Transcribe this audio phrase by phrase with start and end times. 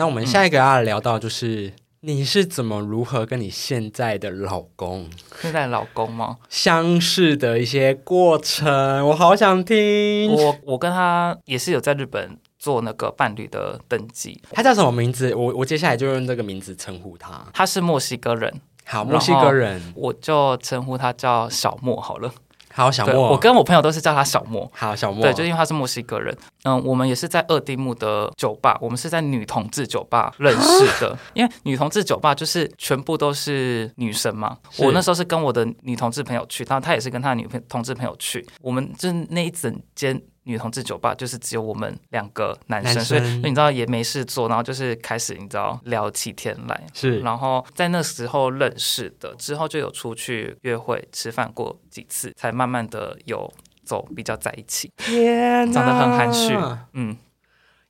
[0.00, 1.74] 那我们下一个要聊到就是。
[2.02, 5.06] 你是怎么如何跟你现在的老公
[5.42, 6.38] 现在老公吗？
[6.48, 9.06] 相识的一些过程？
[9.06, 10.32] 我好想听。
[10.32, 15.34] 我我跟他也是有在日本做那个伴侣的登记，他叫什么名字？
[15.34, 17.46] 我我接下来就用这个名字称呼他。
[17.52, 19.92] 他是墨西哥人，好，墨西哥人。
[19.94, 22.32] 我就称呼他叫小莫好了。
[22.72, 23.32] 好，小，莫。
[23.32, 24.70] 我跟我朋友都是叫他小莫。
[24.74, 25.22] 好小莫。
[25.22, 26.36] 对，就因为他是墨西哥人。
[26.64, 31.18] 嗯，我们也是在二丁目的酒吧，我们是在女同志酒吧认识的。
[31.34, 34.56] 因为女同志酒吧就是全部都是女生嘛。
[34.78, 38.46] 我那时候是跟我的女同志朋友去，然后他也是跟他的女朋同志朋友去。
[38.60, 46.82] 我们就是那一整间女同志酒吧，就是只有我们两个男生，男所以生你知道也没事做，然后就是开始你知道聊起天来。
[46.94, 53.52] 是然后在那时候认识的，之后就有出去约会、吃饭过几次，才慢慢的有
[53.84, 54.90] 走比较在一起。
[54.96, 56.56] 天哪，长得很含蓄
[56.94, 57.16] 嗯，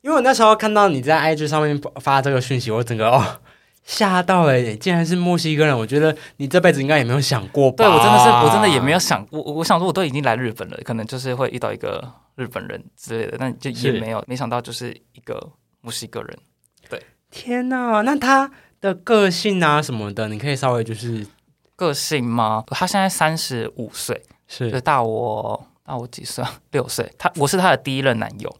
[0.03, 3.41] 因为我那时候看到你在 IG 上面发这个讯息，我整个哦
[3.85, 5.77] 吓到了耶，竟然是墨西哥人。
[5.77, 7.85] 我觉得你这辈子应该也没有想过吧？
[7.85, 15.53] 对我真的是，我真的也没有想，过我我想说，我都已经来日本了，可能就是会遇到一个日本人之类的，但就也没有，没想到就是一个
[15.83, 16.39] 墨西哥人。
[16.89, 21.27] 对天哪，那他的个性啊什么的，你可以稍微就是
[21.77, 22.65] 个性吗？
[22.69, 26.59] 他现在三十五岁，就是大我大我几岁啊？
[26.71, 27.13] 六岁。
[27.19, 28.57] 他我是他的第一任男友，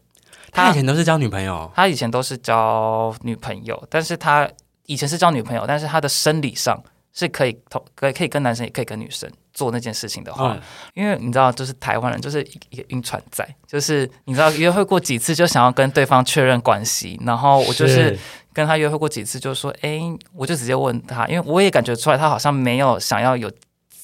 [0.51, 4.47] 他以前都是交女朋友，他以前都是交女朋友，但是他
[4.85, 10.61] 以前是交女朋友，但是他的生理上是可以同可以可以跟男生也可以跟女生做那件事情的话，嗯，
[10.93, 18.17] 因为你知道，就是台湾人就是一一个晕船仔，就是你知道约会过几次就想要跟对方确认关系，然后我就是
[18.53, 19.99] 跟他约会过几次，就说，哎，
[20.33, 23.51] 我就直接问他，因为我也感觉出来他好像没有想要有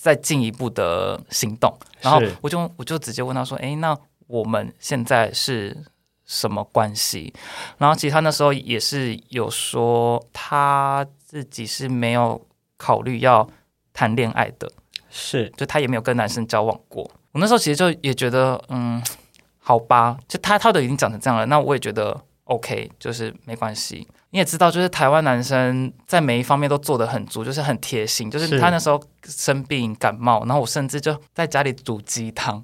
[0.02, 5.76] 再进一步的行动，然后我就我就直接问他说，哎，那我们现在是
[6.26, 7.34] 什么关系？
[7.78, 12.46] 然后其实他那时候也是有说他自己是没有
[12.78, 13.50] 考虑要
[13.94, 14.72] 谈恋爱的。
[15.10, 17.10] 是就他也没有跟男生交往过。
[17.32, 19.02] 我那时候其实就也觉得，嗯，
[19.58, 24.08] 好吧，就他他都已经长成这样了，那我也觉得 OK，就是没关系。
[24.32, 28.30] 你也知道，就是台湾男生在每一方面都做的很足，就是很贴心。
[28.30, 32.62] 就是是他那时候生病感冒，然后我甚至就在家里煮鸡汤，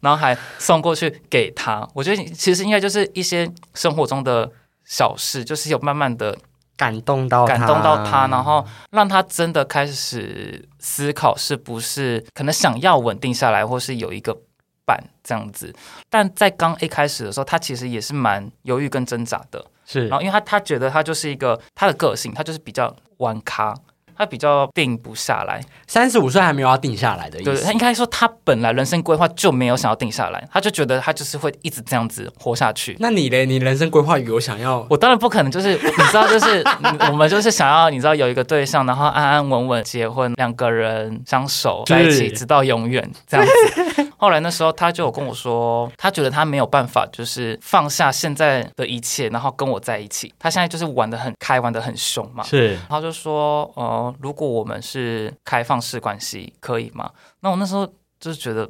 [0.00, 1.88] 然后还送过去给他。
[1.94, 4.50] 我觉得其实应该就是一些生活中的
[4.84, 6.36] 小事，就是有慢慢的
[6.76, 14.36] 感动到感动到他，然后让他真的开始思考是不是可能想要稳定下来，或是有一个
[14.84, 15.74] 伴这样子。
[16.10, 19.64] 但在刚一开始的时候，他其实也是蛮犹豫跟挣扎的。
[19.86, 23.74] 是然后，因为他他觉得他就是一个他的个性，他就是比较玩咖，
[24.16, 25.60] 他比较定不下来。
[25.86, 27.72] 三十五岁还没有要定下来的意对，他。
[27.72, 32.96] 应该说他本来人生规划就没有想要定下来，他就觉得他就是会一直这样子活下去。
[33.00, 33.44] 那你嘞？
[33.44, 34.86] 你人生规划有想要？
[34.88, 44.04] 我当然不可能，就是 你知道，就是嗯 我们就是想要你知道有一个对象，然后安安稳稳结婚，两个人相守在一起，直到永远这样子。
[44.16, 50.32] 后来那时候他就有跟我说，他觉得他没有办法，就是放下现在的一切，然后跟我在一起。
[50.38, 52.42] 他现在就是玩的很开，玩的很凶嘛。
[52.42, 57.10] 是然后就说，呃，如果我们是开放式关系，可以吗？
[57.40, 57.86] 那我那时候
[58.18, 58.68] 就是觉得。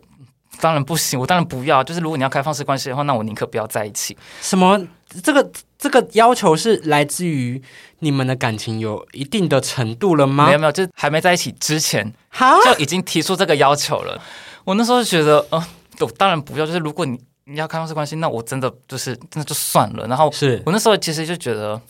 [0.61, 1.83] 当然不行，我当然不要。
[1.83, 4.17] 就是如果你要开放式关系的话，那我宁可不要在一起。
[4.41, 4.81] 什么？
[5.21, 7.61] 这个这个要求是来自于
[7.99, 10.59] 你们的感情有一定的程度了吗没有？
[10.61, 14.22] 没有，就还没在一起之前，哈，就已经提出这个要求了。
[14.62, 15.66] 我那时候就觉得，呃，
[15.99, 16.65] 我当然不要。
[16.65, 20.06] 就是如果你你要开放式关系，那我真的就是真的就算了。
[20.06, 21.81] 然后是我那时候其实就觉得，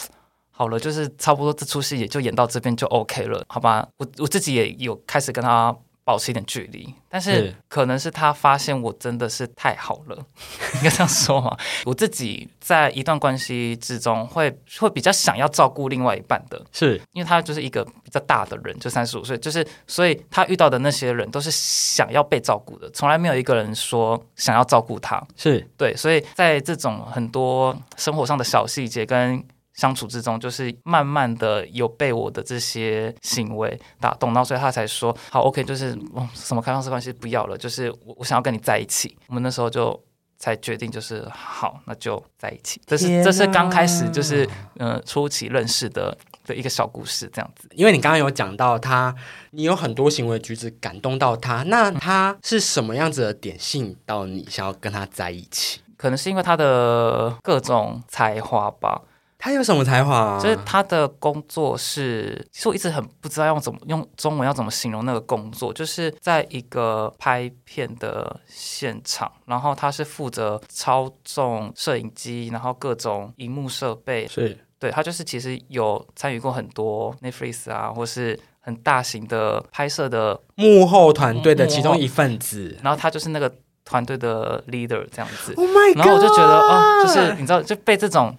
[0.57, 3.87] 好了，就是差不多这出戏也就演到这边就 OK 了，好吧？
[3.97, 10.17] 我我自己也有开始跟他保持一点距离，但是是可能是他发现我真的是太好了，
[10.77, 11.57] 应该这样说嘛。
[11.85, 25.21] 我自己在一段关系之中会会比较想要照顾另外一半的，是因为他就是一个比较大的人，就三十五岁，就是所以他遇到的那些人都是想要被照顾的，从来没有一个人说想要照顾他。
[25.37, 29.43] 是对，所以在这种很多生活上的小细节跟
[29.75, 39.17] 相处之中，就是慢慢的有被我的这些行为打动，然后所以他才说好，OK，就是、哦、什么开放式关系不要了，就是我我想要跟你在一起。
[39.29, 40.01] 我们那时候就
[40.39, 42.81] 才决定，就是好，那就在一起。
[42.87, 44.49] 这是天这是刚开始就是
[44.79, 47.69] 呃初期认识的的一个小故事，这样子。
[47.75, 49.15] 因为你刚刚有讲到他，
[49.51, 55.81] 你有很多行为举止感动到他，那他是什么样子的点吸引到你，想要跟他在一起？
[55.97, 59.01] 可能是因为他的各种才华吧，
[59.45, 60.41] 他有什么才华、啊？
[60.41, 82.79] 就是他的工作是，其实我一直很不知道用怎么用中文要怎么形容那个工作，就是在一个拍片的现场，然后他是负责操纵摄影机，然后各种荧幕设备，是对，他就是其实有参与过很多 Netflix 啊，或是很大型的拍摄的，幕后团队的其中一份子。
[82.83, 83.55] 然后他就是那个
[83.85, 85.53] 团队的 leader 这样子。
[85.59, 85.99] Oh my god！
[85.99, 88.35] 然后我就觉得哦，就是你知道就被这种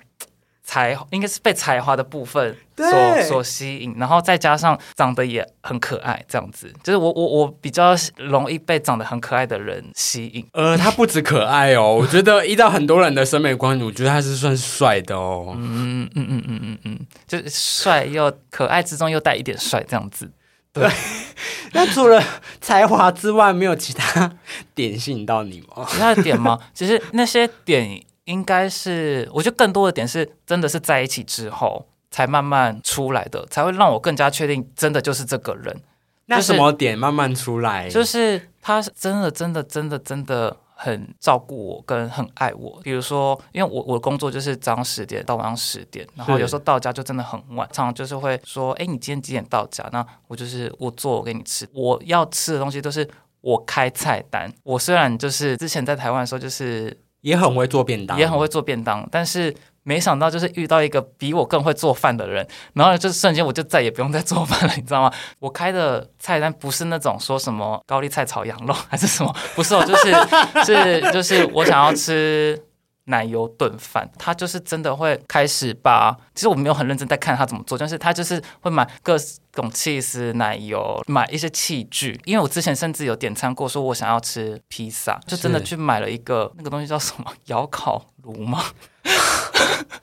[0.66, 10.46] 才应该是被才华的部分所所吸引，然后再加上长得也很可爱，这样子，就是我我我比较容易被长得很可爱的人吸引。
[10.54, 15.54] 呃，他不止可爱哦，我觉得依照很多人的审美观，我觉得他是算帅的哦。
[15.56, 20.32] 嗯嗯嗯嗯嗯嗯，就是帅又可爱之中又带一点帅这样子。
[20.74, 20.90] 对
[21.72, 22.22] 那除了
[22.60, 24.30] 才华之外，没有其他
[24.76, 25.86] 点吸引到你吗？
[25.88, 26.60] 其他的点吗？
[26.74, 35.66] 其实那些点应该是，我觉得更多的点是真的是在一起之后才慢慢出来的，才会让我更加确定真的就是这个人。
[35.66, 35.84] 就是
[36.26, 37.88] 那什么点慢慢出来？
[37.88, 42.80] 就是他是真的真的真的真的很照顾我，跟很爱我。
[42.84, 49.88] 比如说，因为我我的工作就是早上十点到晚上十点，然后有时候到家就真的很晚，常常就是会说，哎，你今天几点到家？
[49.92, 53.08] 那我就是我做我给你吃，我要吃的东西都是
[53.42, 54.52] 我开菜单。
[54.64, 59.52] 我虽然就是之前在台湾的时候就是也很会做便当，也很会做便当，但是
[59.82, 65.12] 没想到就是遇到一个比我更会做饭的人，然后就瞬间我就再也不用再做饭了，你知道吗？
[65.40, 70.14] 我开的菜单不是那种说什么高丽菜炒羊肉还是什么，不是哦，就是
[70.64, 72.62] 是就是我想要吃。
[73.08, 88.64] 奶油炖饭，他就是真的会开始把，其实我没有很认真在看他怎么做，但是他就是会买各式种 cheese 奶油，买一些器具，因为我之前甚至有点餐过，说我想要吃披萨，就真的去买了一个那个东西叫什么窑烤炉吗？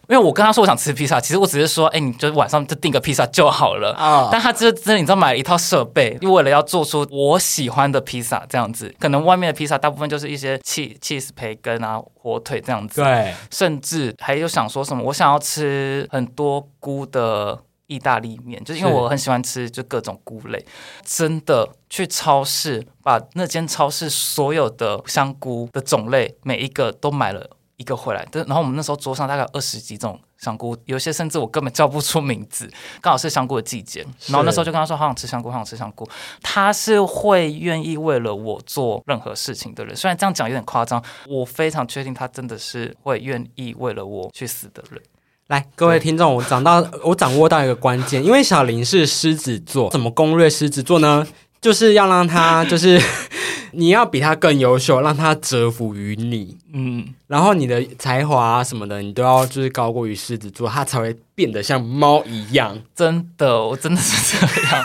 [0.09, 3.93] 因为我跟他说我想吃披萨，其实我只是说，哎、你就晚上就订个披萨就好了。
[3.95, 4.29] 啊。
[4.31, 17.59] 但他真的真的，你知道买了一套设备，为了要做出我喜欢的披萨这样子，可能外面的披萨大部分就是一些 cheese cheese 培根啊、火腿这样子，对，甚至还有想说什么，我想要吃很多菇的
[17.93, 20.65] 意大利面，就是因为我很喜欢吃就各种菇类，
[21.05, 27.51] 真的去超市把那间超市所有的香菇的种类每一个都买了。
[27.79, 34.07] 一个回来，但然后我们那时候桌上大概二十几种香菇，有些甚至我根本叫不出名字，刚好是香菇的季节。
[34.29, 36.09] 然后那时候就跟他说好想吃香菇，好想吃香菇。
[36.43, 45.03] 他是会愿意为了我做任何事情的人，虽然这样讲有点夸张，我非常确定他真的是会愿意为了我去死的人。
[45.49, 51.27] 来，各位听众，我掌到 我掌握到一个关键，因为小林是狮子座，怎么攻略狮子座呢？
[51.61, 53.01] 就是要让他， 就是
[53.73, 62.79] 你要比他更优秀，让他折服于你，嗯，然后你的才华啊什么的，你都要就是高过于狮子座，他才会变得像猫一样。
[62.95, 64.85] 真的，我真的是这样，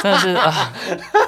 [0.00, 0.72] 真的是啊，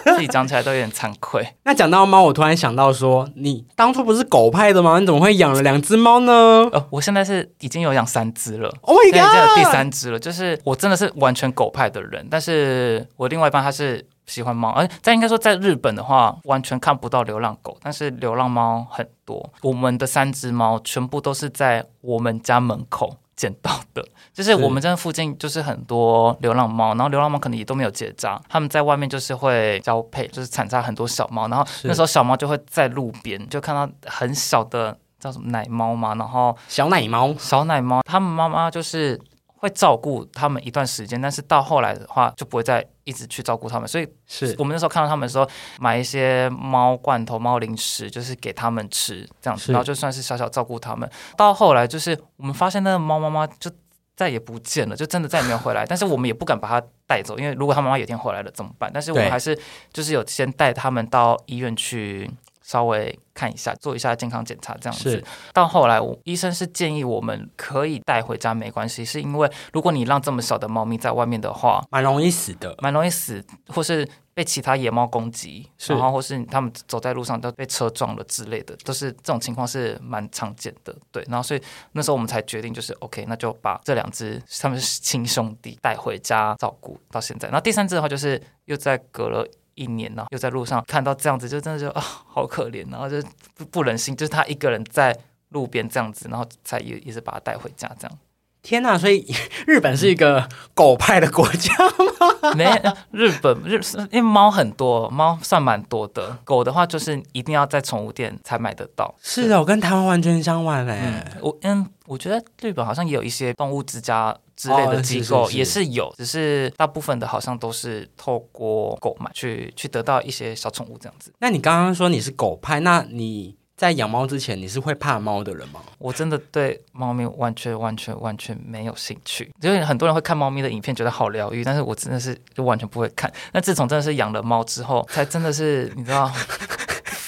[0.04, 1.44] 自己讲起来都有点惭愧。
[1.64, 5.00] 那讲到猫，我突然想到说，你当初不是狗派的吗？
[5.00, 6.32] 你怎么会养了两只猫呢
[6.72, 8.72] 呃，我现在是已经有养三只了。
[8.82, 19.50] ？Oh 已经有第三只了，就是我真的是完全狗派的人，但是我另外一半他是喜欢猫，而在应该说在日本的话，完全看不到流浪狗，但是流浪猫很多。
[19.62, 37.34] 我们的三只猫全部都是在我们家门口捡到的，就是我们这附近就是很多流浪猫，然后流浪猫可能也都没有结扎，他们在外面就是会交配，就是产下很多小猫，然后那时候小猫就会在路边就看到很小的叫什么奶猫嘛，然后小奶猫。
[37.38, 39.20] 小奶猫，他们妈妈就是
[39.64, 45.48] 会照顾他们一段时间，但是到后来的话就不会再一直去照顾他们，所以是我们那时候看到他们的时候，
[45.80, 51.10] 买一些猫罐头、猫零食，就是给他们吃这样子，然后就算是小小照顾他们。
[51.34, 53.70] 到后来就是我们发现那个猫妈妈就
[54.14, 58.90] 再也不见了，就真的再也没有回来， 但是我们也不敢把它带走，因为如果它妈妈有一天回来了怎么办？
[58.92, 59.58] 但是我们还是
[59.94, 62.30] 就是有先带他们到医院去。
[62.64, 65.22] 稍微看一下，做一下健康检查，这样子。
[65.52, 72.74] 到后来，我医生是建议我们可以带回家，没关系，是因为如果你让这么小的猫咪在外面的话，蛮容易死的。
[72.80, 80.96] 蛮容易死，或是被其他野猫攻击，然后或是他们走在路上都被车撞了之类的，都是这种情况是蛮常见的。
[81.12, 87.46] 对，然后所以那时候我们才决定，就是 OK，那就把这两只他们是亲兄弟带回家照顾到现在。
[87.48, 89.46] 然后第三只的话，就是又在隔了。
[89.74, 93.20] 一年呢，又在路上看到这样子，就真的就啊，好可怜，然后就
[93.54, 95.16] 不不忍心，就是他一个人在
[95.50, 98.18] 路边这样子，然后才也也是把他带回家这样。
[98.64, 98.98] 天呐！
[98.98, 99.24] 所以
[99.68, 102.52] 日本是一个狗派的国家吗？
[102.56, 102.64] 没
[103.12, 103.78] 日本日，
[104.10, 106.36] 因为猫很多，猫算蛮多的。
[106.44, 109.14] 狗的话，就是一定要在宠物店才买得到。
[109.22, 121.30] 是的，我跟台湾完全相反嘞、嗯，我嗯，我觉得日本好像也有一些动物之家之类的机构，哦是是是也是有，只是大部分的好像都是透过购买去去得到一些小宠物这样子。
[121.38, 125.80] 那你刚刚说你是狗派，那你在养猫之前，你是会怕猫的人吗？
[125.98, 133.32] 我真的对猫咪完全完全完全没有兴趣，就是很多人会看猫咪的影片，觉得好疗愈，但是我真的是就完全不会看。
[133.52, 136.30] 那自从真的是养了猫之后，才真的是你知道。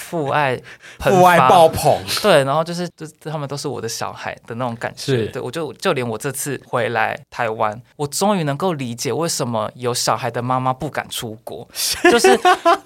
[0.06, 0.56] 父爱，
[1.00, 11.66] 父爱爆棚，对，然后就是就他们都是我的小孩的那种感觉，对我就就连我这次回来台湾，我终于能够理解为什么有小孩的妈妈不敢出国，
[12.10, 12.28] 就是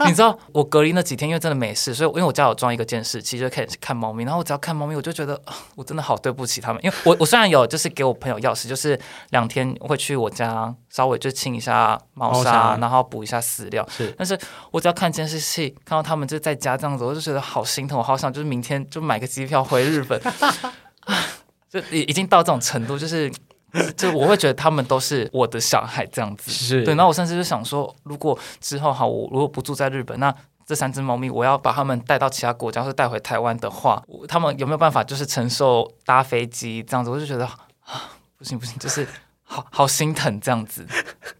[0.06, 5.38] 你知道我隔离那几天，因为真的没事，所以因为我家有装一个监视器，就可以看猫咪，然后我只要看猫咪，我就觉得
[5.76, 8.98] 我真的好对不起他们，因为我我虽然有就是给我朋友钥匙，就是
[9.30, 14.38] 两天会去我家稍微就清一下猫砂，然后补一下饲料，是，但是
[14.70, 17.09] 我只要看监视器，看到他们就在家这样子。
[17.10, 20.20] 我就觉得好心疼，我好想就是明天就买个机票回日本，
[21.68, 23.30] 就已已经到这种程度，就是
[23.96, 26.94] 就我会觉得他们都是我的小孩这样子，是对。
[26.94, 30.32] 然后我甚至就想说，如果之后哈，我如果不住在日本，那
[30.64, 37.10] 这三只猫咪我要把它们带到其他国家，或带回台湾的话，他们有没有办法就是承受搭飞机这样子？
[37.10, 37.44] 我就觉得
[37.84, 39.04] 啊，不行不行，就是
[39.42, 40.86] 好好心疼这样子。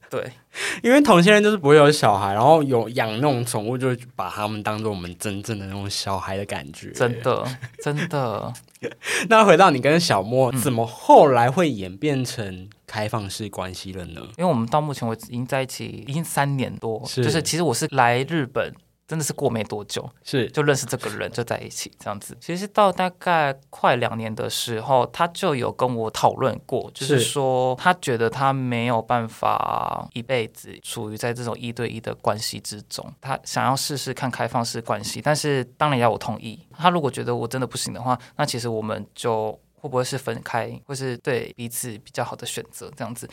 [0.09, 0.33] 对，
[0.83, 6.91] 因为同性恋就是不会有小孩，然后有养那种宠物，就把他们当做我们真正的那种小孩的感觉。
[6.93, 7.45] 真的，
[7.83, 8.53] 真的。
[9.29, 14.21] 那回到你跟小莫，怎么后来会演变成开放式关系了呢？
[14.39, 18.73] 因为我们到目前为止已经在一起已经三年多，就是其实我是来日本。
[19.11, 22.39] 真的是过没多久，是就认识这个人就在一起这样子。
[22.41, 36.65] 其实到大概快两年的时候，他就有跟我讨论过，就是说他觉得他没有办法一辈子处于在这种一对一的关系之中，他想要试试看开放式关系，但是当然要我同意。
[36.79, 39.59] 他如果觉得我真的不行的话，那其实我们就。
[39.81, 42.91] 会不会是分开，或是对彼此比较好的选择？
[42.95, 43.29] 这样子。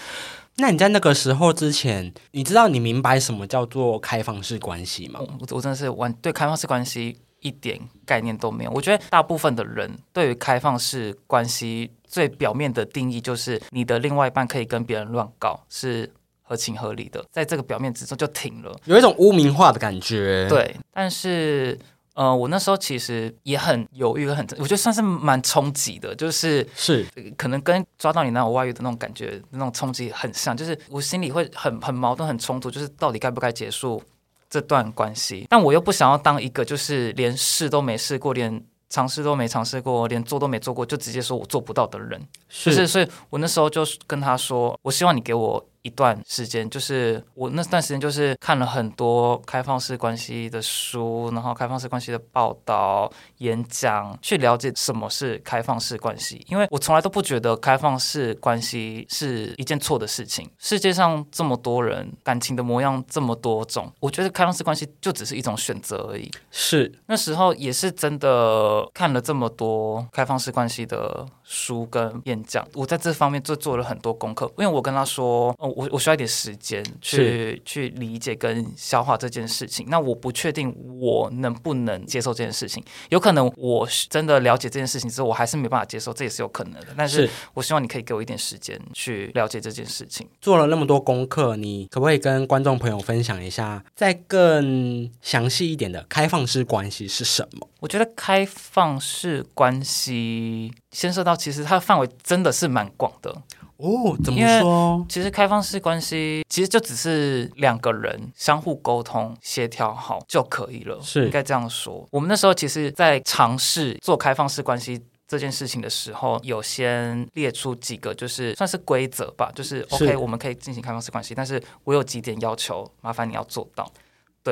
[0.56, 5.20] 那你在那个时候之前，你知道你明白什么叫做开放式关系吗？
[5.20, 8.72] 我我真的是完对开放式关系一点概念都没有。
[8.72, 16.10] 我觉得大部分的人对于开放式关系最表面的定义，就是你的另外一半可以跟别人乱搞，是
[16.42, 20.48] 合情合理的，在这个表面之中就停了，有一种污名化的感觉。
[20.48, 21.78] 对，但是。
[22.18, 27.06] 呃，我那时候其实也很犹豫，很我觉得算是蛮冲击的，就是是。
[27.38, 34.02] 可能跟抓到你那种外遇的那种感觉，那种冲击很像，就是我心里会很很矛盾、很冲突，就是到底该不该结束
[34.50, 42.20] 这段关系，但我又不想要当一个就是连试都没试过，连尝试都没尝试过，连做都没做过，就直接说我做不到的人，
[42.50, 45.64] 就是所以我那时候就跟他说，我希望你给我。
[45.88, 56.46] 一段时间，就是我那段时间就是看了很多开放式关系的书，然后开放式关系的报道、演讲，去了解什么是开放式关系。
[56.50, 60.50] 因为我从来都不觉得开放式关系是一件错的事情。
[60.60, 66.30] 世界上这么多人，感情的模样这么多种，我觉得开放式关系就只是一种选择而已。
[66.52, 74.46] 是那时候也是真的看了这么多开放式关系的书跟演讲，我在这方面就做了很多功课。
[74.58, 75.74] 因为我跟他说，哦。
[75.78, 79.86] 我我需要一点时间去去理解跟消化这件事情。
[79.90, 86.88] 那我不确定我能不能接受这件事情，有可能我真的了解这件事情之后，我还是没办法接受，这也是有可能的。
[86.98, 90.28] 但是我希望你可以给我一点时间去了解这件事情。
[90.42, 97.68] 做了那么多功课，你可不可以跟观众朋友分享一下，再更详细一点的开放式关系是什么？
[97.80, 103.30] 我觉得开放式关系牵涉到，其实它的范围真的是蛮广的。
[103.78, 105.06] 哦，怎么说？
[105.08, 112.08] 其实开放式关系其实就只是两个人相互沟通、协调好就可以了，是应该这样说。
[112.10, 123.88] 我们那时候其实，在尝试做开放式关系这件事情的时候，有先列出几个，就是算是规则吧，就是 OK，我们可以进行开放式关系，但是我有几点要求，麻烦你要做到。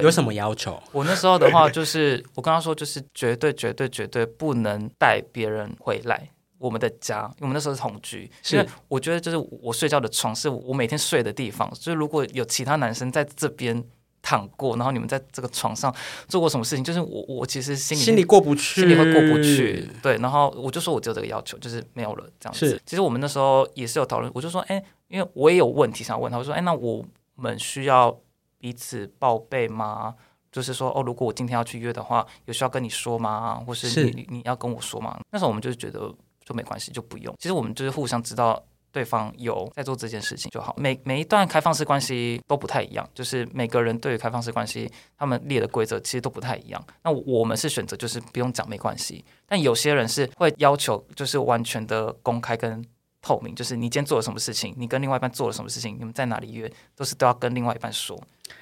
[0.01, 0.81] 对，有什么要求？
[0.91, 6.29] 我那时候的话，就是我跟他说，就是绝对、绝对、绝对不能带别人回来。
[6.57, 13.83] 我们的家，因为我们那时候是同居，因为我觉得就是我睡觉的床是我每天睡的地方，所以如果有其他男生在这边
[14.21, 15.93] 躺过，然后你们在这个床上
[16.27, 19.87] 做过什么事情，就是我我其实心里心里过不去，心里会过不去。
[20.01, 22.81] 对，然后我就说我只有这个要求，就是没有了这样子。
[22.85, 28.17] 其实我们那时候也是有讨论，我就说，哎，因为我也有问题想问他，我说，哎，那我们需要
[28.65, 30.15] 彼此报备吗？
[30.51, 33.61] 就是说，哦，如果我今天要去约的话，有需要跟你说吗？
[33.67, 35.19] 或是你你要跟我说吗？
[35.29, 36.11] 那时候我们就觉得。
[36.47, 37.33] 就没关系，就不用。
[37.39, 40.75] 其实我们就是互相知道对方有在做这件事情就好。
[40.77, 46.85] 每每一段开放式关系都不太一样，就是每个人对于开放式关系，他们列的规则其实都不太一样。
[47.01, 52.85] 那我们是选择就是不用讲没关系，但有些人是会要求就是完全的公开跟
[53.23, 58.15] 透明，就是你今天做了什么事情，你跟另外一半做了什么事情，你们在哪里约，都是都要跟另外一半说。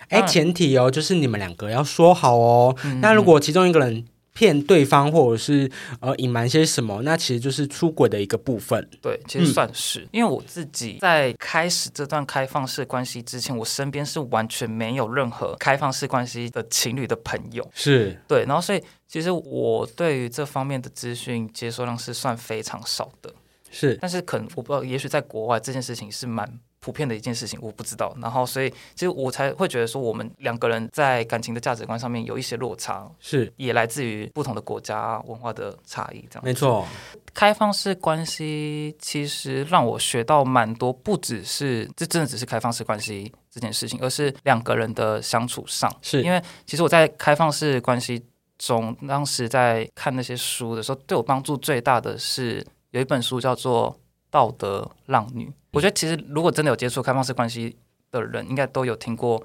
[0.10, 2.76] 哎，前提哦，就是你们两个要说好哦。
[3.02, 4.06] 那如果其中一个人。
[4.36, 5.70] 骗对方，或者是
[6.00, 8.90] 呃隐瞒些什么，那其实就是出轨的一个部分。
[9.00, 17.64] 对，其实算是，因为我自己在开始这段开放式关系之前，我身边是完全没有任何开放式关系的情侣的朋友。
[17.76, 23.32] 是对，然后所以其实我对于这方面的资讯接受量是算非常少的，
[23.70, 26.52] 是，但是可能我不知道，也许在国外这件事情是蛮
[26.84, 28.14] 普遍的一件事情，我不知道。
[28.22, 36.44] 然后所以其实我才会觉得说，我们两个人在感情的价值观上面有一些落差，是也来自于不同的国家文化的差异，这样。
[36.44, 36.86] 没错，
[37.34, 45.90] 开放式关系其实让我学到蛮多，不只是这真的只是开放式关系这件事情，而是两个人的相处上。
[46.02, 48.22] 是因为其实我在开放式关系
[48.58, 53.90] 中，当时在看那些书的时候，对我帮助最大的是有一本书叫做
[54.30, 55.46] 《道德浪女》。
[55.74, 57.76] 我觉得其实如果真的有接触开放式关系
[58.12, 59.44] 的人，应该都有听过。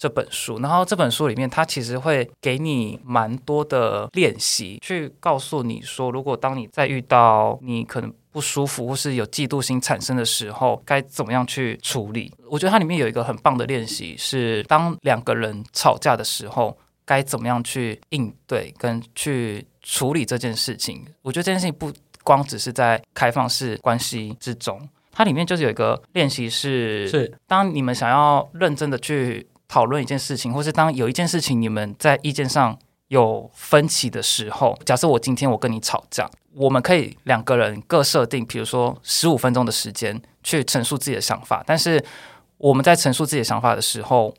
[0.00, 12.32] 这本书，然后这本书里面，它其实会给你蛮多的练习，去告诉你说，如果当你在遇到你可能不舒服或是有嫉妒心产生的时候，该怎么样去处理。
[12.48, 21.04] 我觉得它里面有一个很棒的练习，是当两个人吵架的时候，该怎么样去应对跟去处理这件事情。
[21.20, 21.92] 我觉得这件事情不
[22.24, 24.80] 光只是在开放式关系之中，
[25.20, 29.46] 它里面就是有一个练习是，是当你们想要认真的去。
[29.72, 41.62] 讨论一件事情，或是当有一件事情你们在意见上有分歧的时候，假设我今天我跟你吵架，我们可以两个人各设定，比如说十五分钟的时间去陈述自己的想法。
[41.64, 42.04] 但是
[42.56, 44.34] 我们在陈述自己的想法的时候，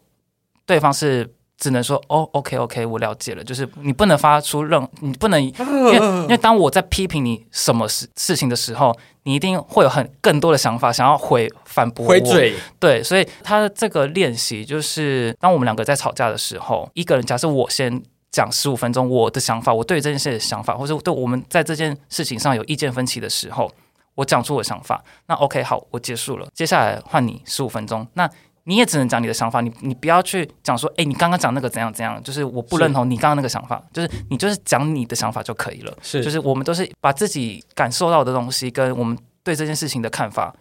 [0.66, 1.34] 对方是。
[1.62, 3.44] 只能说哦，OK，OK，我了解了。
[3.44, 5.54] 就是你不能发出任，你不能，因
[5.86, 12.56] 为 因为当我在批评你什么事事情的时候，你一定会有很更多的想法想要回反驳回嘴。
[12.80, 23.72] 对，所以他的这个练习就是，当我们两个在吵架的时候，一个人假设我先讲十五分钟我的想法，我对这件事的想法，或者对我们在这件事情上有意见分歧的时候，
[24.16, 25.04] 我讲出我的想法。
[25.28, 26.48] 那 OK，好，我结束了。
[26.56, 28.08] 接下来换你十五分钟。
[28.16, 28.28] 那
[28.66, 35.98] 你也只能讲你的想法，你你不要去讲说，哎，你刚刚讲那个怎样怎样，就是我不认同你刚刚那个想法，就是你就是讲你的想法就可以了。
[36.02, 40.56] 是，就是我们都是把自己感受到的东西跟我们对这件事情的看法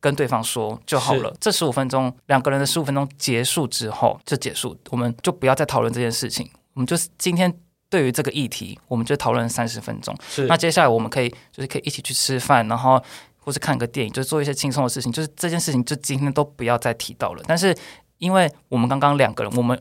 [0.00, 1.30] 跟对方说就好了。
[1.38, 6.50] 这十五分钟，两个人的十五分钟结束之后就结束，我们就不要再讨论这件事情。
[6.72, 7.52] 我们就是今天
[7.90, 10.16] 对于这个议题，我们就讨论三十分钟。
[10.26, 13.02] 是，那接下来我们可以就是可以一起去吃饭，然后。
[13.44, 17.42] 或是看个电影，就做一些轻松的事情，就是这件事情就今天都不要再提到了。
[17.46, 17.76] 但是，
[18.18, 19.76] 因为我们刚刚两个人，我们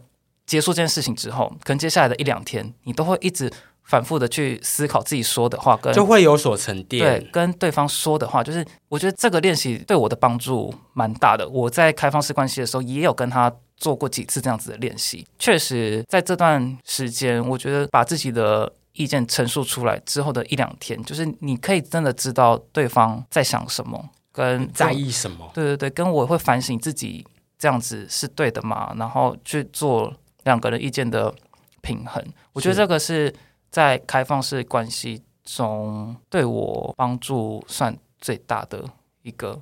[0.47, 3.51] 结束这件事情之后，可能接下来的一两天，你都会一直
[3.83, 7.21] 反复的去思考自己说的话，跟就会有所沉淀。
[7.21, 11.47] 对，跟对方说的话，就是我觉得这个练习对我的帮助蛮大的。
[11.47, 15.25] 我在开放式关系的时候，也有跟他做过几次这样子的练习。
[15.37, 18.73] 确实，在这段时间，我觉得把自己的。
[18.93, 25.49] 意见陈述出来之后的一两天，就是你可以真的知道对方在想什么，跟在意什么。
[25.53, 27.25] 对对对，跟我会反省自己
[27.57, 31.33] 这样子是对的嘛，然后去做两个人意见的
[31.81, 32.23] 平衡。
[32.53, 33.33] 我觉得这个是
[33.69, 38.83] 在开放式关系中对我帮助算最大的
[39.21, 39.61] 一个。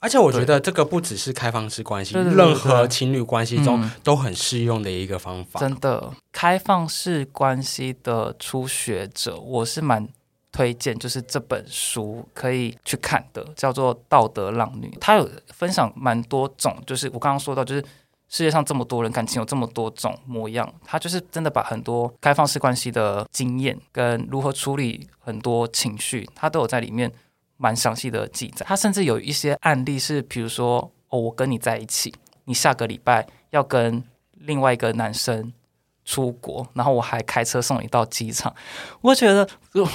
[0.00, 5.58] 而且我觉得这个不只是开放式关系，任何情侣关系中都很适用的一个方法。
[5.58, 10.08] 真的，开放式关系的初学者，我是蛮
[10.52, 14.88] 推荐，就是这本书可以去看的，叫做《道德浪女》。
[15.00, 17.82] 它有分享蛮多种，就是我刚刚说到，就是
[18.28, 27.12] 世界上这么多人，感情有这么多种模样，她就是真的把很多开放式关系的经验跟如何处理很多情绪，她都有在里面。
[27.60, 35.52] 蛮详细的记载，他甚至有一些案例是，比如说，哦，我跟你在一起，你下个礼拜要跟另外一个男生
[36.04, 38.54] 出国，然后我还开车送你到机场。
[39.00, 39.46] 我觉得，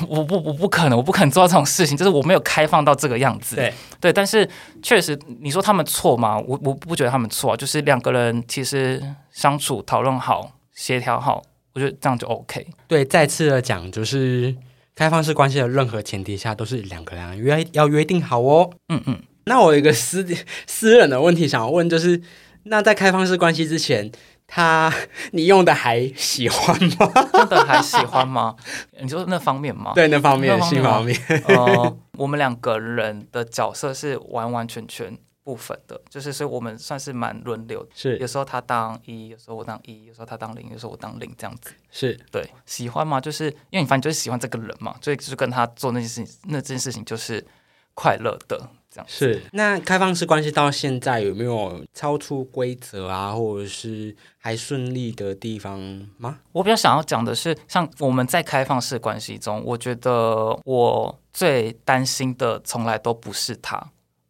[0.10, 3.56] 我不，我不可能，我不可能做到这种事情，就是我没有开放到这个样子。
[3.56, 4.48] 对，对，但是
[4.82, 6.38] 确实，你说他们错吗？
[6.46, 11.42] 我我不觉得他们错，就是两个人其实相处、讨论好、协调好，
[11.74, 12.68] 我觉得这样就 OK。
[12.90, 14.54] 对，再次的讲，就是。
[14.96, 18.70] 开放式关系的任何前提下，都是两个人约要约定好哦。
[18.90, 19.22] 嗯嗯。
[19.46, 20.26] 那我有一个私
[20.68, 22.22] 私人的问题想要问，就是
[22.64, 24.10] 那在开放式关系之前，
[24.48, 24.94] 他
[25.32, 27.12] 你用的还喜欢吗？
[27.34, 28.56] 用的还喜欢吗？
[29.02, 29.92] 你说那方面吗？
[29.96, 31.18] 对，那方面，性方面。
[31.50, 35.18] 哦，我们两个人的角色是完完全全。
[35.44, 41.72] 部分的，就是所以我们算是蛮轮流，是有时候他当一，有时候我当一，有时候他当零，有时候我当零，这样子。
[41.92, 43.20] 是对，喜欢嘛？
[43.20, 47.46] 就是因为你反正就是喜欢这个人嘛，所以就是跟他做那件事情，那件事情就是
[47.94, 48.70] 快乐的。
[48.90, 55.80] 这样是，那开放式关系到现在有没有超出规则啊，或者是还顺利的地方
[56.20, 56.38] 吗？
[56.52, 63.84] 我比较想要讲的是，像我们在开放式关系中，我觉得我最担心的从来都不是他，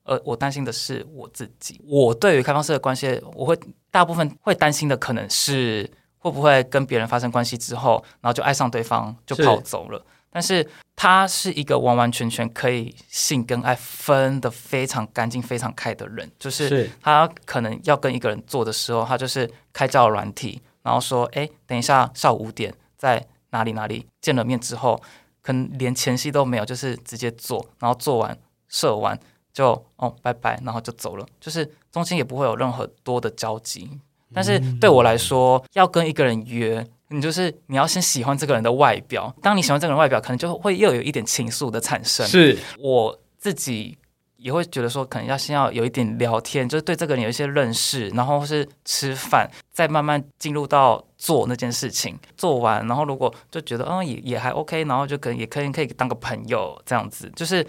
[0.03, 1.79] 而我担心的是我自己。
[1.85, 3.57] 我对于开放式的关系，我会
[3.91, 10.05] 大部分会担心的可能是会不会跟别人发生关系之后，然后就爱上对方就跑走了。
[10.29, 24.99] 但是他是一个完完全全可以性跟爱分的非常干净、非常开的人，就是他可能要跟一个人做的时候，他就是开交友软体，然后说：“哎，等一下下午五点在哪里哪里见了面之后，
[25.43, 28.35] 可能连前戏都没有，就是直接做，然后做完
[28.67, 29.19] 射完
[29.53, 33.89] 就哦拜拜，然后就走了，就是中间也不会有任何多的交集。
[34.33, 42.25] 但是对我来说，要跟一个人约。”你就是你要先喜欢这个人的外表，当你喜欢这个人外表，可能就会又有一点情愫的产生。
[42.25, 43.95] 是我自己
[44.37, 52.17] 也会觉得说，可能要先要有一点聊天，就是对这个人有一些认识，然后是吃饭，再慢慢进入到做那件事情。
[52.35, 57.31] 做完，然后如果就觉得嗯也也还 OK，然后就可能也可以可以当个朋友这样子。
[57.35, 57.63] 就是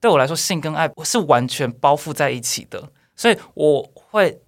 [0.00, 4.40] 对我来说，性跟爱是完全包覆在一起的，所以我会。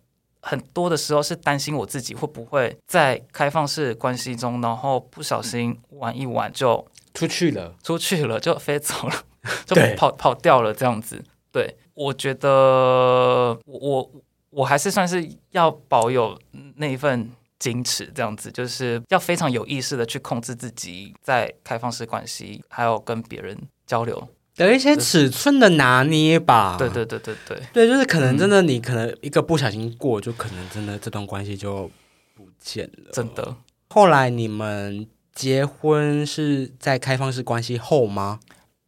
[0.45, 6.85] 很多的时候是担心我自己会不会在开放式关系中，然后不小心玩一玩就
[7.15, 9.15] 出去了，出去了就飞走了，
[9.65, 11.23] 就跑跑掉了这样子。
[11.53, 14.11] 对，我觉得我
[14.51, 16.37] 我还是算是要保有
[16.75, 24.29] 那一份矜持，这样子就是要非常有意识的去控制自己在开放式关系，还有跟别人交流。
[24.57, 31.91] 有一些尺寸的拿捏吧，对对对对对，对，就是可能真的你可能一个不小心过，就可能真的这段关系就
[32.35, 33.11] 不见了。
[33.13, 33.57] 真的，
[33.89, 38.41] 后来你们结婚是在开放式关系后吗？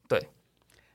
[0.07, 0.29] 对，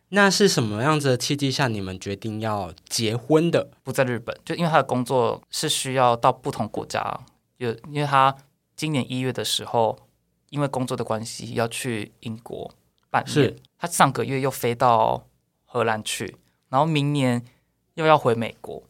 [0.09, 3.71] 那是什么样子的契机下你们决定要结婚的？
[3.83, 7.19] 不在日本，就因为他的工作是需要到不同国家，
[7.57, 8.35] 有因为他
[8.75, 9.97] 今年一月的时候，
[10.51, 12.71] 因为工作的关系要去英国。
[13.11, 15.25] 办是，他上个月又飞到
[15.65, 16.35] 荷兰去，
[16.67, 17.43] 然后明年
[17.93, 18.83] 又要回美国，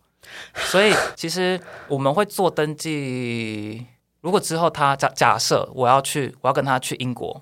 [0.55, 3.85] 所以其实我们会做登记。
[4.21, 7.41] 如果之后他假假设我要去，我要跟他去英国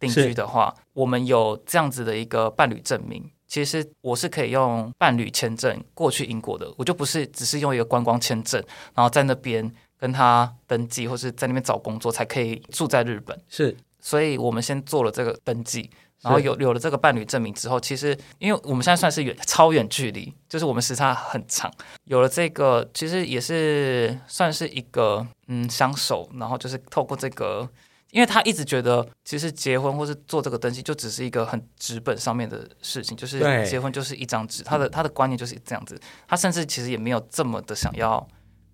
[0.00, 8.62] 定居的话，我们有这样子的一个伴侣证明，其实我是可以用伴侣签证过去英国的，我就不是只是用一个观光签证，
[8.94, 13.40] 然后在那边跟他登记，或是在那边找工作才可以住在日本。
[13.48, 15.90] 是，所以我们先做了这个登记。
[16.22, 21.72] 然后有有了这个伴侣证明之后，其实因为我们现在算是远超远距离，就是我们时差很长。
[22.04, 26.28] 有了这个，其实也是算是一个嗯相守。
[26.34, 27.68] 然后就是透过这个，
[28.10, 34.64] 因为他一直觉得，其实结婚或是做这个登记，就只是一个很纸本上面的事情，就是结婚就是一张纸。
[34.64, 35.96] 他的他的观念就是这样子。
[36.26, 38.26] 他甚至其实也没有这么的想要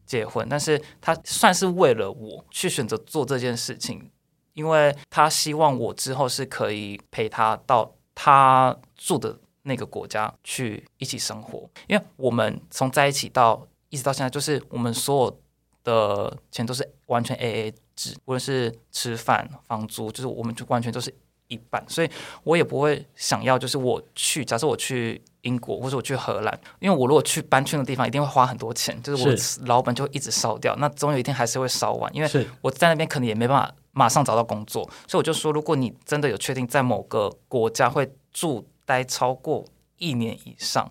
[0.07, 4.11] 结婚，但是他算是为了我去选择做这件事情。
[4.55, 15.41] 因为他希望我之后是可以陪他到他住的那个国家去一起生活，因为我们从在一起到一直到现在，就是我们所有
[15.83, 21.13] 的钱都是完全 A A 制，无论是吃饭、房租，就是我们就完全都是
[21.49, 22.11] 一半，所以
[22.43, 33.75] 我也不会想要，就是我去，假设我去英国或者我去荷兰，因为我如果去搬去的地方，一定会花很多钱，就是我老本就一直烧掉，那总有一天还是会烧完，因为我在那边可能也没办法。
[33.95, 39.65] 马上找到工作，所以我就说，如果你真的有确定在某个国家会住待超过
[39.99, 40.91] 一年以上，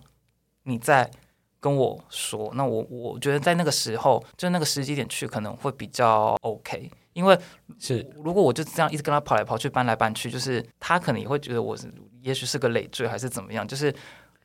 [0.64, 1.08] 你再
[1.60, 7.38] 跟我说，那我我觉得在那个时候，就那个时机点去可能会比较 OK，因为
[7.78, 13.94] 是如果我就这样一直跟他跑来跑去搬来搬去，就是他可能也会觉得我是也许是个累赘还是怎么样，就是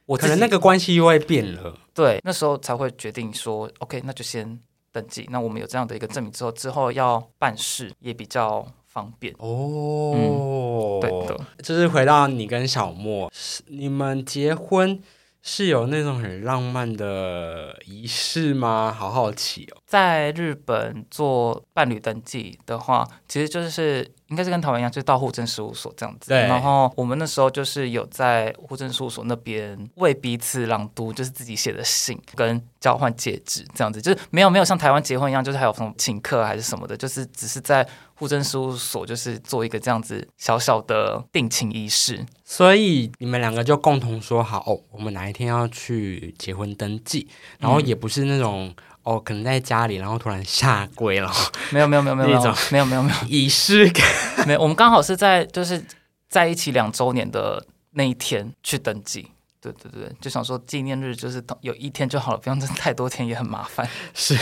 [0.05, 4.59] 我可能那个关系又会变了，对，那时候才会决定说 OK，那就先。
[4.91, 10.99] 登记，那我们有这样的一个证明之后，之后要办事也比较方便哦。
[11.01, 13.31] 对的，就是回到你跟小莫，
[13.67, 15.01] 你们结婚。
[15.41, 18.93] 是有那种很浪漫的仪式吗？
[18.95, 19.77] 好好奇哦。
[19.85, 26.29] 在日本做伴侣登记的话，其实就是应该是跟台湾一样，就是到户政事务所这样子。
[26.29, 26.47] 对。
[26.47, 37.87] 然后我们那时候就是有在户政事务所那边为彼此朗读，就是自己写的信跟交换戒指这样子，就是没有没有像台湾结婚一样，就是还有什么请客还是什么的，就是只是在。
[38.19, 51.31] 户政事务所就是做一个这样子小小的定情仪式，所以你们两个就共同说好，哦，我们哪一天要去结婚登记，然后也不是那种哦，可能在家里，然后突然下跪了，
[51.71, 54.05] 没有没有没有 没有那种没有没有没有 仪式感，
[54.45, 55.83] 没有，我们刚好是在就是
[56.27, 59.27] 在一起两周年的那一天去登记，
[59.61, 63.87] 对对对，就想说纪念日就是有一天就好了，不用真太多天也很麻烦。
[64.13, 64.37] 是，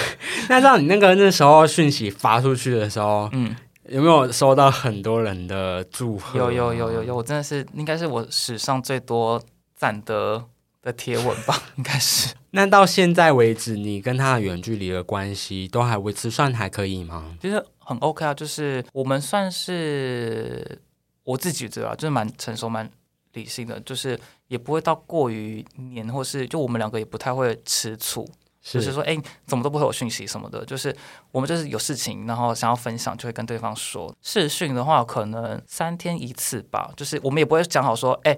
[0.50, 3.56] 那让你那个那时候讯息发出去的时候，嗯，
[3.88, 6.38] 有没有收到很多人的祝贺？
[6.38, 9.41] 有有有有有，我真的是应该是我史上最多
[9.76, 10.43] 赞的
[10.88, 12.34] 的贴文吧， 应该是。
[12.52, 17.36] 那到现在为止，你跟他的远距离的关系都还维持算还可以吗？
[17.41, 20.82] 其实很 OK 啊，就是我们算是
[21.23, 22.89] 我自己觉得啊，就是蛮成熟、蛮
[23.34, 28.28] 理性的，就是也不会到过于黏，或是就我们两个也不太会吃醋，
[28.63, 30.95] 就是说，哎、怎么都不会有讯息什么的，就是
[31.32, 34.13] 我们就是有事情，然后想要分享，就会跟对方说。
[34.21, 38.38] 视讯的话，可能三天一次吧，就是我们也不会讲好说，哎、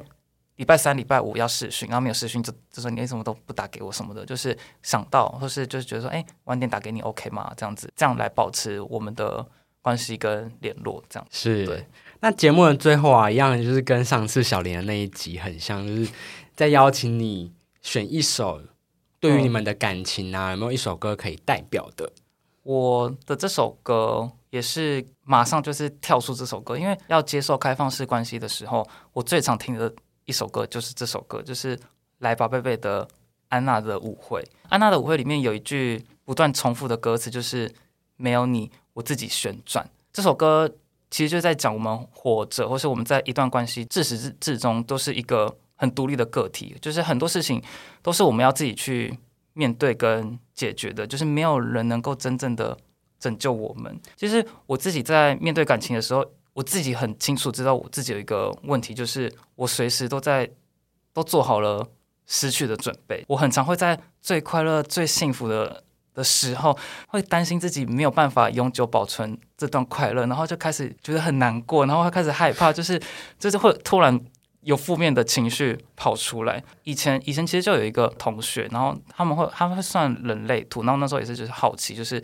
[0.59, 7.49] 礼拜三、礼拜五要试训，然后没有试训就就说你为什么都不打给我什么的，就是想到或是就是觉得说，哎、晚点打给你 OK 吗？
[7.55, 9.45] 这样子，这样来保持我们的
[9.81, 11.25] 关系跟联络，这样。
[11.31, 11.87] 是对。
[12.19, 16.11] 那节目的最后啊，一样就是跟上次小林的那一集很像，就是
[16.53, 18.61] 在邀请你选一首
[19.21, 22.11] 对于你们的感情啊，有没有一首歌可以代表的？
[22.63, 29.91] 我的这首歌也是马上就是跳出这首歌，因为要接受开放式关系的时候，我最常听的
[30.29, 31.75] 一首歌就是这首歌，就是
[32.19, 33.07] 《来宝贝贝》的
[33.47, 34.47] 安娜的舞会。
[34.69, 37.73] 安娜的舞会里面有一句不断重复的歌词，就是
[38.15, 39.89] “没有你，我自己旋转”。
[40.13, 40.71] 这首歌
[41.09, 47.59] 其实就在讲我们活着，或是我们在一段关系自始至至终都是一个很独立的个体，就是很多事情
[48.03, 49.17] 都是我们要自己去
[49.53, 52.77] 面对跟解决的，就是没有人能够真正的
[53.19, 53.99] 拯救我们。
[54.15, 60.49] 其实我自己在面对感情的时候，我自己很清楚知道我自己有一个问题，就是我随时都在
[61.13, 61.87] 都做好了
[62.25, 63.23] 失去的准备。
[63.27, 65.83] 我很常会在最快乐、最幸福的
[66.13, 73.01] 的时候，会担心自己没有办法永久保存这段快乐，然后就开始觉得很难过，然后会开始害怕，就是
[73.37, 74.19] 就是会突然。
[74.63, 76.61] 有负面的情绪跑出来。
[76.83, 82.21] 以前以前其实就有一个同学，然后他们会他们会算人类图，然后那时候也是就是好奇，就是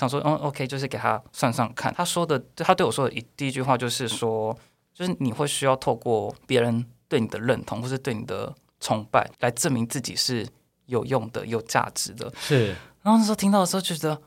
[0.00, 1.92] 想说，嗯，OK，就是给他算算看。
[1.94, 4.56] 他说的，他对我说的一第一句话就是说，
[4.94, 10.48] 就是你会需要透过别人对你的认同，或是对你的崇拜，来证明自己是
[10.86, 12.32] 有用的、有价值的。
[12.40, 12.68] 是，
[13.02, 14.18] 然后那时候听到的时候，就觉得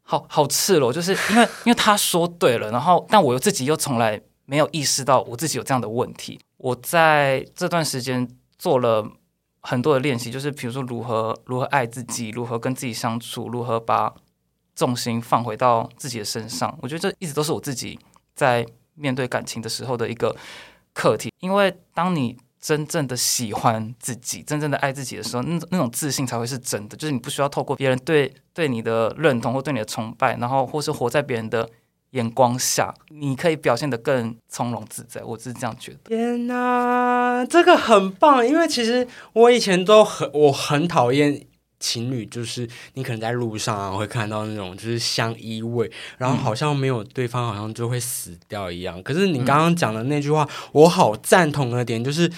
[0.00, 6.40] 好好赤裸，就是 因为因为他说对了，然后但我又自己又从来没有意识到我自己有这样的问题。
[6.56, 8.26] 我在这段时间
[8.58, 9.06] 做了
[9.60, 14.14] 很多的练习，就是比如说如何如何爱自己，如何跟自己相处，如何把
[14.78, 16.78] 重心放回到自己的身上。
[16.80, 17.98] 我觉得这一直都是我自己
[18.36, 18.64] 在
[18.94, 20.36] 面对感情的时候的一个
[20.94, 26.96] 课题，因为当你真正的喜欢自己，真正的爱自己的时候，那那种自信才会是真的。
[26.96, 31.68] 就是你不需要透过别人对对你的认同或对你的崇拜，然后或是活在别人的
[32.10, 35.22] 眼光下，你可以表现得更从容自在。
[35.22, 35.98] 我是这样觉得。
[36.04, 38.46] 天哪，这个很棒！
[38.46, 41.44] 因为其实我以前都很我很讨厌
[41.80, 49.02] 情侣，就是你可能在路上啊会看到那种就是相依偎，然后好像没有对方，好像就会死掉一样。
[49.02, 52.30] 可是你刚刚讲的那句话，我好赞同的点就是，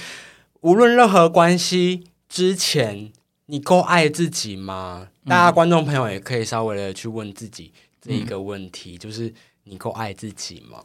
[0.61, 3.11] 无论任何关系之前，
[3.47, 5.09] 你够爱自己吗？
[5.27, 9.33] 大家观众朋友也可以稍微的去问自己这一个问题，就是
[9.65, 10.83] 你够爱自己吗？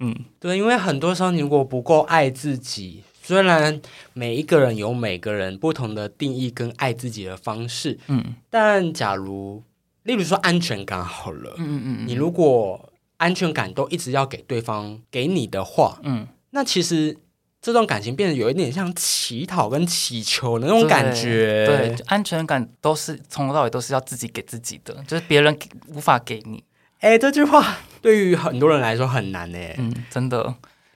[0.00, 3.80] 嗯，对，因为很多时候你如果不够爱自己，虽然
[4.12, 9.62] 每一个人有每个人不同的定义跟爱自己的方式，嗯但假如
[10.02, 17.16] 例如说安全感好了，嗯嗯嗯你如果安全感都一直要给对方给你的话，嗯，那其实
[17.62, 21.64] 这段感情变得有一点像乞讨跟乞求的那种感觉。
[21.66, 26.62] 对，就安全感都是从头到尾都是要自己给自己的，就是别人给无法给你。
[27.00, 29.58] 哎，这句话对于很多人来说很难呢。
[29.78, 30.54] 嗯，真的。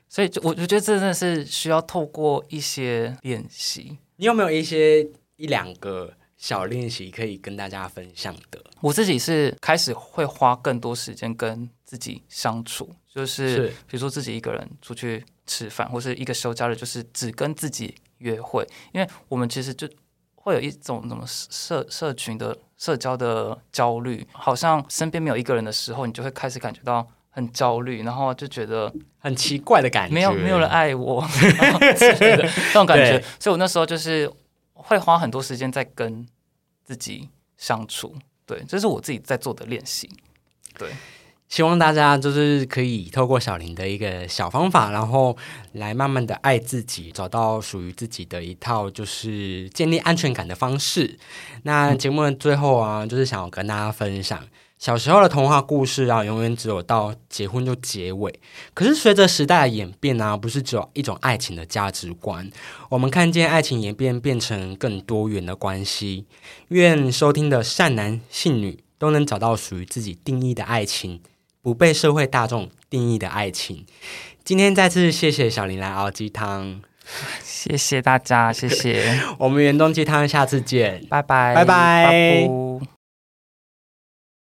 [0.09, 3.99] 所以就我我觉得这真的是需要透过一些练习。
[4.17, 8.63] 你有没有一些一两个小练习可以跟大家分享的？
[8.81, 19.89] 我自己是开始会花更多时间跟自己相处，就是是比如说自己一个人出去吃饭，或是一个休假日，就是只跟自己约会，因为我们其实就
[20.35, 31.27] 会有一种什么社社群的社交的焦虑，好像身边没有一个人的时候，你就会开始感觉到很焦虑，然后就觉得很奇怪的感觉，没有没有人爱我
[31.99, 34.31] 这种感觉，所以我那时候就是
[34.73, 36.27] 会花很多时间在跟
[36.85, 38.15] 自己相处，
[38.47, 40.11] 对，这是我自己在做的练习，
[40.79, 40.89] 对，
[41.49, 45.37] 希望大家就是可以透过小林的一个小方法，然后
[45.73, 51.19] 来慢慢的爱自己，找到属于自己的一套就是建立安全感的方式。
[51.63, 54.43] 那节目的最后啊，就是想要跟大家分享，
[54.79, 58.33] 小时候的童话故事啊，永远只有到结婚就结尾。
[58.75, 62.49] 可是随着时代的演变啊，不是只有一种爱情的价值观，
[62.89, 66.27] 我们看见爱情演变变成更多元的关系。
[66.69, 71.21] 愿收听的善男信女都能找到属于自己定义的爱情，
[71.61, 73.85] 不被社会大众定义的爱情。
[74.45, 76.81] 今天再次谢谢小林来熬鸡汤，
[77.43, 81.05] 谢谢大家，谢谢， 我们原动鸡汤下次见。
[81.11, 82.98] 拜拜，拜拜拜